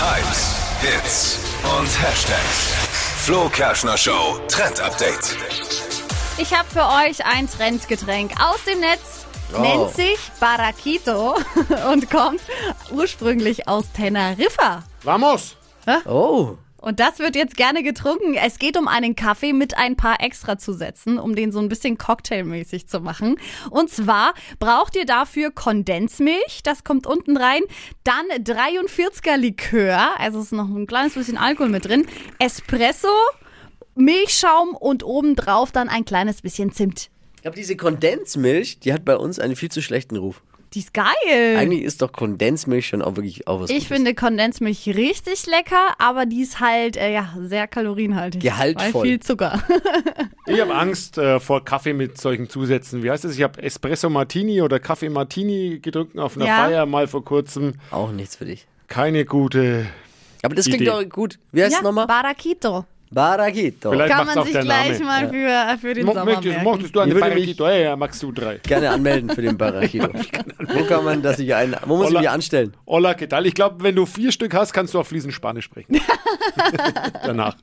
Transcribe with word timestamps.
Hypes, 0.00 0.54
Hits 0.80 1.38
und 1.76 1.88
Hashtags. 2.00 2.72
Flo 3.24 3.48
Kerschner 3.48 3.98
Show 3.98 4.38
Trend 4.46 4.80
Update. 4.80 5.36
Ich 6.38 6.56
habe 6.56 6.68
für 6.70 6.86
euch 6.86 7.26
ein 7.26 7.50
Trendgetränk 7.50 8.32
aus 8.40 8.62
dem 8.62 8.78
Netz. 8.78 9.26
Nennt 9.60 9.90
sich 9.90 10.18
Barraquito 10.38 11.34
und 11.90 12.08
kommt 12.10 12.40
ursprünglich 12.92 13.66
aus 13.66 13.90
Teneriffa. 13.92 14.84
Vamos! 15.02 15.56
Oh. 16.04 16.56
Und 16.80 17.00
das 17.00 17.18
wird 17.18 17.34
jetzt 17.34 17.56
gerne 17.56 17.82
getrunken. 17.82 18.34
Es 18.34 18.58
geht 18.58 18.76
um 18.76 18.86
einen 18.86 19.16
Kaffee 19.16 19.52
mit 19.52 19.76
ein 19.76 19.96
paar 19.96 20.20
Extrazusätzen, 20.20 21.18
um 21.18 21.34
den 21.34 21.50
so 21.50 21.58
ein 21.58 21.68
bisschen 21.68 21.98
cocktailmäßig 21.98 22.86
zu 22.86 23.00
machen. 23.00 23.36
Und 23.70 23.90
zwar 23.90 24.32
braucht 24.58 24.96
ihr 24.96 25.04
dafür 25.04 25.50
Kondensmilch, 25.50 26.62
das 26.62 26.84
kommt 26.84 27.06
unten 27.06 27.36
rein, 27.36 27.62
dann 28.04 28.26
43er 28.42 29.36
Likör, 29.36 30.18
also 30.18 30.40
ist 30.40 30.52
noch 30.52 30.68
ein 30.68 30.86
kleines 30.86 31.14
bisschen 31.14 31.36
Alkohol 31.36 31.68
mit 31.68 31.84
drin, 31.84 32.06
Espresso, 32.38 33.08
Milchschaum 33.96 34.76
und 34.76 35.02
obendrauf 35.02 35.72
dann 35.72 35.88
ein 35.88 36.04
kleines 36.04 36.42
bisschen 36.42 36.72
Zimt. 36.72 37.10
Aber 37.44 37.56
diese 37.56 37.76
Kondensmilch, 37.76 38.78
die 38.80 38.92
hat 38.92 39.04
bei 39.04 39.16
uns 39.16 39.38
einen 39.38 39.56
viel 39.56 39.70
zu 39.70 39.82
schlechten 39.82 40.16
Ruf. 40.16 40.42
Die 40.74 40.80
ist 40.80 40.92
geil. 40.92 41.56
Eigentlich 41.56 41.82
ist 41.82 42.02
doch 42.02 42.12
Kondensmilch 42.12 42.88
schon 42.88 43.00
auch 43.00 43.16
wirklich 43.16 43.46
auch 43.48 43.60
was 43.60 43.70
Ich 43.70 43.76
Gutes. 43.76 43.88
finde 43.88 44.14
Kondensmilch 44.14 44.86
richtig 44.86 45.46
lecker, 45.46 45.94
aber 45.98 46.26
die 46.26 46.42
ist 46.42 46.60
halt 46.60 46.96
äh, 46.98 47.12
ja, 47.12 47.34
sehr 47.40 47.66
kalorienhaltig. 47.66 48.42
Gehaltvoll. 48.42 48.94
Weil 48.94 49.02
viel 49.02 49.20
Zucker. 49.20 49.62
Ich 50.50 50.58
habe 50.62 50.74
Angst 50.74 51.18
äh, 51.18 51.40
vor 51.40 51.62
Kaffee 51.62 51.92
mit 51.92 52.18
solchen 52.18 52.48
Zusätzen. 52.48 53.02
Wie 53.02 53.10
heißt 53.10 53.22
das? 53.22 53.36
Ich 53.36 53.42
habe 53.42 53.62
Espresso 53.62 54.08
Martini 54.08 54.62
oder 54.62 54.80
Kaffee 54.80 55.10
Martini 55.10 55.78
getrunken 55.78 56.18
auf 56.20 56.36
einer 56.36 56.46
Ja. 56.46 56.64
Feier 56.64 56.86
mal 56.86 57.06
vor 57.06 57.22
kurzem. 57.22 57.74
Auch 57.90 58.12
nichts 58.12 58.36
für 58.36 58.46
dich. 58.46 58.66
Keine 58.86 59.26
gute. 59.26 59.84
Aber 60.42 60.54
das 60.54 60.64
klingt 60.64 60.80
Idee. 60.80 60.90
doch 60.90 61.06
gut. 61.06 61.38
Wie 61.52 61.62
heißt 61.62 61.72
ja, 61.72 61.78
es 61.80 61.84
nochmal? 61.84 62.06
Barraquito. 62.06 62.86
Barraquito. 63.10 63.90
Vielleicht 63.90 64.12
Kann 64.14 64.26
man 64.26 64.38
auch 64.38 64.44
sich 64.44 64.52
gleich 64.60 65.00
Name. 65.00 65.04
mal 65.04 65.28
für, 65.28 65.78
für 65.80 65.94
den 65.94 66.06
Mo- 66.06 66.12
Sommer 66.12 66.24
Möchtest, 66.26 66.62
mochtest 66.62 66.94
du 66.96 67.00
eine 67.00 67.14
mich- 67.14 67.22
Barraquito? 67.22 67.66
Ja, 67.66 67.74
ja, 67.76 67.96
magst 67.96 68.22
du 68.22 68.32
drei. 68.32 68.56
Gerne 68.58 68.90
anmelden 68.90 69.30
für 69.30 69.42
den 69.42 69.56
Barraquito. 69.56 70.08
wo 70.58 70.84
kann 70.84 71.04
man 71.04 71.22
das 71.22 71.36
sich 71.38 71.54
ein, 71.54 71.74
wo 71.86 71.96
muss 71.96 72.10
ich 72.10 72.18
mich 72.18 72.28
anstellen? 72.28 72.74
Hola, 72.86 73.12
¿qué 73.12 73.26
tal? 73.28 73.46
Ich 73.46 73.54
glaube, 73.54 73.82
wenn 73.82 73.94
du 73.94 74.04
vier 74.06 74.32
Stück 74.32 74.54
hast, 74.54 74.72
kannst 74.72 74.94
du 74.94 75.00
auch 75.00 75.06
fließend 75.06 75.32
Spanisch 75.32 75.64
sprechen. 75.64 76.00
Danach. 77.24 77.56